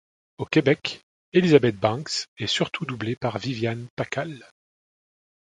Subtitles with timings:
[0.39, 4.49] Au Québec, Elizabeth Banks est surtout doublée par Viviane Pacal.